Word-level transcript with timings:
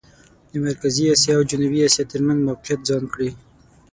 د 0.51 0.53
مرکزي 0.65 1.03
اسیا 1.13 1.33
او 1.37 1.43
جنوبي 1.51 1.79
اسیا 1.87 2.03
ترمېنځ 2.11 2.39
موقعیت 2.49 2.81
ځان 2.89 3.03
کړي. 3.13 3.29